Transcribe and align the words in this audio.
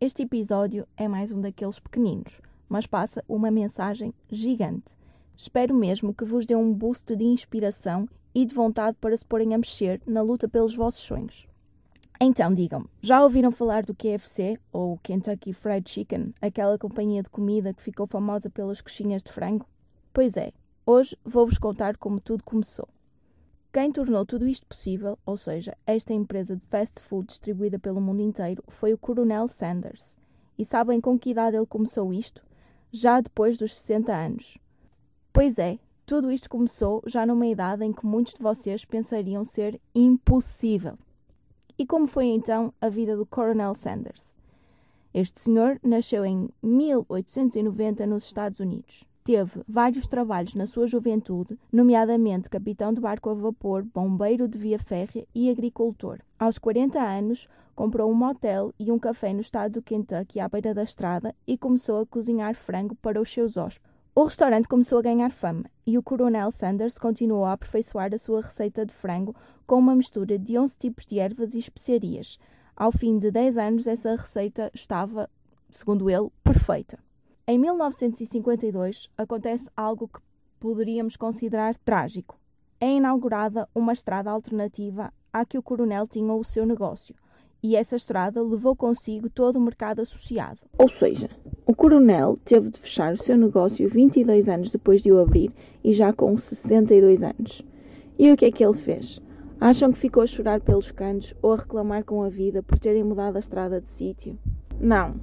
Este 0.00 0.22
episódio 0.22 0.86
é 0.96 1.08
mais 1.08 1.32
um 1.32 1.40
daqueles 1.40 1.80
pequeninos, 1.80 2.40
mas 2.68 2.86
passa 2.86 3.24
uma 3.28 3.50
mensagem 3.50 4.14
gigante. 4.30 4.94
Espero 5.36 5.74
mesmo 5.74 6.14
que 6.14 6.24
vos 6.24 6.46
dê 6.46 6.54
um 6.54 6.72
boost 6.72 7.16
de 7.16 7.24
inspiração 7.24 8.08
e 8.32 8.44
de 8.44 8.54
vontade 8.54 8.96
para 9.00 9.16
se 9.16 9.24
porem 9.24 9.54
a 9.54 9.58
mexer 9.58 10.00
na 10.06 10.22
luta 10.22 10.48
pelos 10.48 10.72
vossos 10.72 11.02
sonhos. 11.02 11.48
Então, 12.20 12.54
digam-me, 12.54 12.86
já 13.02 13.24
ouviram 13.24 13.50
falar 13.50 13.84
do 13.84 13.92
KFC 13.92 14.56
ou 14.72 14.98
Kentucky 14.98 15.52
Fried 15.52 15.90
Chicken, 15.90 16.32
aquela 16.40 16.78
companhia 16.78 17.20
de 17.24 17.28
comida 17.28 17.74
que 17.74 17.82
ficou 17.82 18.06
famosa 18.06 18.48
pelas 18.48 18.80
coxinhas 18.80 19.24
de 19.24 19.32
frango? 19.32 19.66
Pois 20.12 20.36
é, 20.36 20.52
hoje 20.86 21.18
vou-vos 21.24 21.58
contar 21.58 21.96
como 21.96 22.20
tudo 22.20 22.44
começou. 22.44 22.88
Quem 23.70 23.92
tornou 23.92 24.24
tudo 24.24 24.48
isto 24.48 24.66
possível, 24.66 25.18
ou 25.26 25.36
seja, 25.36 25.76
esta 25.86 26.14
empresa 26.14 26.56
de 26.56 26.62
fast 26.68 27.02
food 27.02 27.28
distribuída 27.28 27.78
pelo 27.78 28.00
mundo 28.00 28.22
inteiro, 28.22 28.64
foi 28.68 28.94
o 28.94 28.98
Coronel 28.98 29.46
Sanders. 29.46 30.16
E 30.58 30.64
sabem 30.64 31.00
com 31.00 31.18
que 31.18 31.30
idade 31.30 31.56
ele 31.56 31.66
começou 31.66 32.12
isto? 32.12 32.42
Já 32.90 33.20
depois 33.20 33.58
dos 33.58 33.76
60 33.76 34.12
anos. 34.12 34.58
Pois 35.32 35.58
é, 35.58 35.78
tudo 36.06 36.32
isto 36.32 36.48
começou 36.48 37.02
já 37.06 37.26
numa 37.26 37.46
idade 37.46 37.84
em 37.84 37.92
que 37.92 38.06
muitos 38.06 38.32
de 38.32 38.42
vocês 38.42 38.86
pensariam 38.86 39.44
ser 39.44 39.78
impossível. 39.94 40.98
E 41.78 41.86
como 41.86 42.06
foi 42.06 42.26
então 42.26 42.72
a 42.80 42.88
vida 42.88 43.14
do 43.16 43.26
Coronel 43.26 43.74
Sanders? 43.74 44.34
Este 45.12 45.40
senhor 45.40 45.78
nasceu 45.82 46.24
em 46.24 46.48
1890 46.62 48.06
nos 48.06 48.24
Estados 48.24 48.60
Unidos. 48.60 49.04
Teve 49.28 49.60
vários 49.68 50.06
trabalhos 50.06 50.54
na 50.54 50.66
sua 50.66 50.86
juventude, 50.86 51.58
nomeadamente 51.70 52.48
capitão 52.48 52.94
de 52.94 52.98
barco 52.98 53.28
a 53.28 53.34
vapor, 53.34 53.84
bombeiro 53.84 54.48
de 54.48 54.56
via 54.56 54.78
férrea 54.78 55.26
e 55.34 55.50
agricultor. 55.50 56.20
Aos 56.38 56.56
40 56.56 56.98
anos, 56.98 57.46
comprou 57.76 58.10
um 58.10 58.14
motel 58.14 58.72
e 58.78 58.90
um 58.90 58.98
café 58.98 59.34
no 59.34 59.42
estado 59.42 59.72
do 59.72 59.82
Kentucky 59.82 60.40
à 60.40 60.48
beira 60.48 60.72
da 60.72 60.82
estrada 60.82 61.34
e 61.46 61.58
começou 61.58 62.00
a 62.00 62.06
cozinhar 62.06 62.54
frango 62.54 62.94
para 62.94 63.20
os 63.20 63.30
seus 63.30 63.58
hóspedes. 63.58 63.92
O 64.14 64.24
restaurante 64.24 64.66
começou 64.66 64.98
a 64.98 65.02
ganhar 65.02 65.30
fama 65.30 65.66
e 65.86 65.98
o 65.98 66.02
Coronel 66.02 66.50
Sanders 66.50 66.96
continuou 66.96 67.44
a 67.44 67.52
aperfeiçoar 67.52 68.14
a 68.14 68.18
sua 68.18 68.40
receita 68.40 68.86
de 68.86 68.94
frango 68.94 69.36
com 69.66 69.78
uma 69.78 69.94
mistura 69.94 70.38
de 70.38 70.58
11 70.58 70.78
tipos 70.78 71.04
de 71.04 71.18
ervas 71.18 71.52
e 71.52 71.58
especiarias. 71.58 72.38
Ao 72.74 72.90
fim 72.90 73.18
de 73.18 73.30
10 73.30 73.58
anos, 73.58 73.86
essa 73.86 74.16
receita 74.16 74.70
estava, 74.72 75.28
segundo 75.70 76.08
ele, 76.08 76.30
perfeita. 76.42 76.98
Em 77.50 77.58
1952 77.58 79.08
acontece 79.16 79.70
algo 79.74 80.06
que 80.06 80.20
poderíamos 80.60 81.16
considerar 81.16 81.78
trágico. 81.78 82.38
É 82.78 82.90
inaugurada 82.90 83.66
uma 83.74 83.94
estrada 83.94 84.30
alternativa 84.30 85.10
à 85.32 85.46
que 85.46 85.56
o 85.56 85.62
coronel 85.62 86.06
tinha 86.06 86.34
o 86.34 86.44
seu 86.44 86.66
negócio, 86.66 87.14
e 87.62 87.74
essa 87.74 87.96
estrada 87.96 88.42
levou 88.42 88.76
consigo 88.76 89.30
todo 89.30 89.56
o 89.56 89.62
mercado 89.62 90.02
associado. 90.02 90.60
Ou 90.76 90.90
seja, 90.90 91.30
o 91.64 91.74
coronel 91.74 92.38
teve 92.44 92.68
de 92.68 92.78
fechar 92.78 93.14
o 93.14 93.16
seu 93.16 93.38
negócio 93.38 93.88
22 93.88 94.46
anos 94.46 94.70
depois 94.70 95.00
de 95.00 95.10
o 95.10 95.18
abrir 95.18 95.50
e 95.82 95.94
já 95.94 96.12
com 96.12 96.36
62 96.36 97.22
anos. 97.22 97.62
E 98.18 98.30
o 98.30 98.36
que 98.36 98.44
é 98.44 98.52
que 98.52 98.62
ele 98.62 98.76
fez? 98.76 99.22
Acham 99.58 99.90
que 99.90 99.98
ficou 99.98 100.22
a 100.22 100.26
chorar 100.26 100.60
pelos 100.60 100.90
cantos 100.90 101.34
ou 101.40 101.54
a 101.54 101.56
reclamar 101.56 102.04
com 102.04 102.22
a 102.22 102.28
vida 102.28 102.62
por 102.62 102.78
terem 102.78 103.02
mudado 103.02 103.36
a 103.36 103.40
estrada 103.40 103.80
de 103.80 103.88
sítio? 103.88 104.38
Não, 104.78 105.14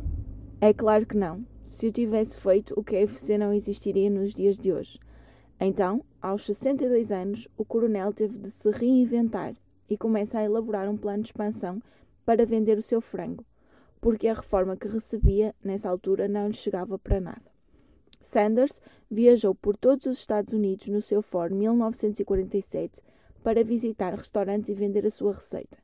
é 0.60 0.74
claro 0.74 1.06
que 1.06 1.16
não. 1.16 1.46
Se 1.66 1.88
o 1.88 1.92
tivesse 1.92 2.38
feito, 2.38 2.80
o 2.80 2.84
KFC 2.84 3.40
não 3.40 3.52
existiria 3.52 4.08
nos 4.08 4.36
dias 4.36 4.60
de 4.60 4.72
hoje. 4.72 5.00
Então, 5.60 6.06
aos 6.22 6.46
62 6.46 7.12
anos, 7.12 7.48
o 7.58 7.66
coronel 7.66 8.14
teve 8.14 8.38
de 8.38 8.52
se 8.52 8.70
reinventar 8.70 9.56
e 9.90 9.98
começa 9.98 10.38
a 10.38 10.44
elaborar 10.44 10.88
um 10.88 10.96
plano 10.96 11.24
de 11.24 11.30
expansão 11.30 11.82
para 12.24 12.46
vender 12.46 12.78
o 12.78 12.84
seu 12.84 13.02
frango, 13.02 13.44
porque 14.00 14.28
a 14.28 14.36
reforma 14.36 14.78
que 14.78 14.88
recebia 14.88 15.56
nessa 15.64 15.90
altura 15.90 16.28
não 16.28 16.50
lhe 16.50 16.54
chegava 16.54 17.00
para 17.00 17.20
nada. 17.20 17.52
Sanders 18.22 18.80
viajou 19.10 19.56
por 19.56 19.76
todos 19.76 20.06
os 20.06 20.20
Estados 20.20 20.54
Unidos 20.54 20.88
no 20.88 21.02
seu 21.02 21.24
Ford 21.24 21.52
1947 21.52 23.02
para 23.44 23.64
visitar 23.64 24.14
restaurantes 24.14 24.70
e 24.70 24.76
vender 24.76 25.04
a 25.08 25.10
sua 25.10 25.34
receita. 25.34 25.80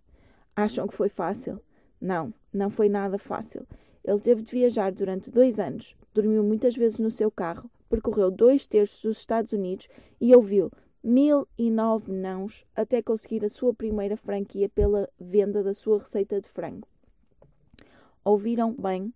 Acham 0.55 0.87
que 0.87 0.95
foi 0.95 1.09
fácil? 1.09 1.59
Não, 1.99 2.31
não 2.53 2.69
foi 2.69 2.87
nada 2.87 3.17
fácil. 3.17 3.65
Ele 4.03 4.19
teve 4.19 4.41
de 4.41 4.51
viajar 4.51 4.91
durante 4.91 5.31
dois 5.31 5.59
anos, 5.59 5.95
dormiu 6.13 6.43
muitas 6.43 6.75
vezes 6.75 6.99
no 6.99 7.11
seu 7.11 7.29
carro, 7.29 7.69
percorreu 7.89 8.31
dois 8.31 8.65
terços 8.65 9.01
dos 9.03 9.17
Estados 9.19 9.51
Unidos 9.51 9.87
e 10.19 10.35
ouviu 10.35 10.71
mil 11.03 11.47
e 11.57 11.69
nove 11.69 12.11
nãos 12.11 12.65
até 12.75 13.01
conseguir 13.01 13.43
a 13.43 13.49
sua 13.49 13.73
primeira 13.73 14.15
franquia 14.15 14.69
pela 14.69 15.09
venda 15.19 15.63
da 15.63 15.73
sua 15.73 15.99
receita 15.99 16.39
de 16.39 16.47
frango. 16.47 16.87
Ouviram 18.23 18.73
bem? 18.73 19.13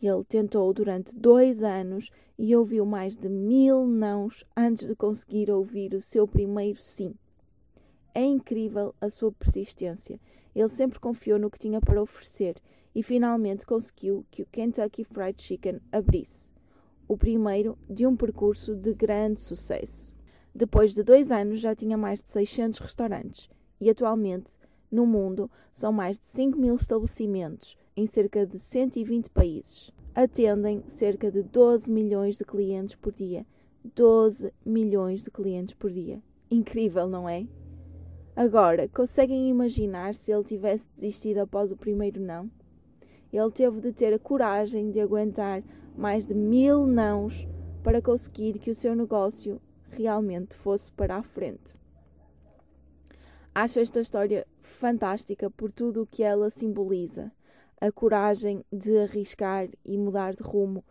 Ele 0.00 0.22
tentou 0.24 0.72
durante 0.72 1.16
dois 1.16 1.62
anos 1.62 2.10
e 2.38 2.54
ouviu 2.54 2.84
mais 2.84 3.16
de 3.16 3.28
mil 3.28 3.86
nãos 3.86 4.44
antes 4.56 4.86
de 4.86 4.94
conseguir 4.94 5.50
ouvir 5.50 5.94
o 5.94 6.00
seu 6.00 6.28
primeiro 6.28 6.80
sim. 6.80 7.14
É 8.14 8.22
incrível 8.22 8.94
a 9.00 9.08
sua 9.08 9.32
persistência. 9.32 10.20
Ele 10.54 10.68
sempre 10.68 11.00
confiou 11.00 11.38
no 11.38 11.50
que 11.50 11.58
tinha 11.58 11.80
para 11.80 12.00
oferecer 12.00 12.56
e 12.96 13.02
finalmente 13.02 13.66
conseguiu 13.66 14.24
que 14.30 14.40
o 14.40 14.46
Kentucky 14.46 15.04
Fried 15.04 15.42
Chicken 15.42 15.82
abrisse, 15.92 16.50
o 17.06 17.14
primeiro 17.14 17.76
de 17.90 18.06
um 18.06 18.16
percurso 18.16 18.74
de 18.74 18.94
grande 18.94 19.38
sucesso. 19.38 20.16
Depois 20.54 20.94
de 20.94 21.02
dois 21.02 21.30
anos 21.30 21.60
já 21.60 21.74
tinha 21.74 21.98
mais 21.98 22.22
de 22.22 22.30
600 22.30 22.78
restaurantes 22.78 23.50
e 23.78 23.90
atualmente 23.90 24.54
no 24.90 25.04
mundo 25.06 25.50
são 25.74 25.92
mais 25.92 26.18
de 26.18 26.26
5 26.26 26.58
mil 26.58 26.74
estabelecimentos 26.74 27.76
em 27.94 28.06
cerca 28.06 28.46
de 28.46 28.58
120 28.58 29.28
países. 29.28 29.92
Atendem 30.14 30.82
cerca 30.86 31.30
de 31.30 31.42
12 31.42 31.90
milhões 31.90 32.38
de 32.38 32.46
clientes 32.46 32.96
por 32.96 33.12
dia. 33.12 33.44
12 33.94 34.50
milhões 34.64 35.22
de 35.22 35.30
clientes 35.30 35.74
por 35.74 35.90
dia. 35.90 36.22
Incrível, 36.50 37.06
não 37.06 37.28
é? 37.28 37.46
Agora, 38.34 38.88
conseguem 38.88 39.50
imaginar 39.50 40.14
se 40.14 40.32
ele 40.32 40.44
tivesse 40.44 40.88
desistido 40.94 41.40
após 41.40 41.70
o 41.70 41.76
primeiro 41.76 42.18
não? 42.18 42.50
Ele 43.36 43.50
teve 43.50 43.82
de 43.82 43.92
ter 43.92 44.14
a 44.14 44.18
coragem 44.18 44.90
de 44.90 44.98
aguentar 44.98 45.62
mais 45.94 46.24
de 46.24 46.32
mil 46.32 46.86
nãos 46.86 47.46
para 47.84 48.00
conseguir 48.00 48.58
que 48.58 48.70
o 48.70 48.74
seu 48.74 48.96
negócio 48.96 49.60
realmente 49.90 50.56
fosse 50.56 50.90
para 50.90 51.16
a 51.16 51.22
frente. 51.22 51.78
Acho 53.54 53.78
esta 53.78 54.00
história 54.00 54.46
fantástica 54.62 55.50
por 55.50 55.70
tudo 55.70 56.02
o 56.02 56.06
que 56.06 56.22
ela 56.22 56.48
simboliza. 56.48 57.30
A 57.78 57.92
coragem 57.92 58.64
de 58.72 58.96
arriscar 58.96 59.68
e 59.84 59.98
mudar 59.98 60.32
de 60.32 60.42
rumo, 60.42 60.82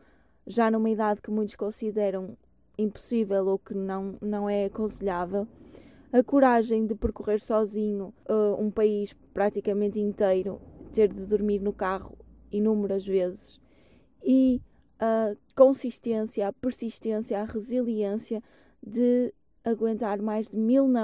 já 0.46 0.70
numa 0.70 0.92
idade 0.92 1.24
que 1.24 1.32
muitos 1.32 1.56
consideram 1.56 2.38
impossível 2.78 3.48
ou 3.48 3.58
que 3.58 3.74
não, 3.74 4.20
não 4.22 4.48
é 4.48 4.66
aconselhável. 4.66 5.48
A 6.14 6.22
coragem 6.22 6.86
de 6.86 6.94
percorrer 6.94 7.42
sozinho 7.42 8.14
uh, 8.30 8.62
um 8.62 8.70
país 8.70 9.14
praticamente 9.34 10.00
inteiro, 10.00 10.62
ter 10.94 11.12
de 11.12 11.26
dormir 11.26 11.60
no 11.60 11.74
carro 11.74 12.16
inúmeras 12.52 13.06
vezes. 13.06 13.60
E 14.24 14.62
a 15.00 15.36
consistência, 15.56 16.48
a 16.48 16.54
persistência, 16.54 17.40
a 17.40 17.46
resiliência 17.46 18.42
de 18.86 19.34
aguentar 19.64 20.22
mais 20.22 20.50
de 20.50 20.58
mil 20.58 20.88
não 20.88 21.02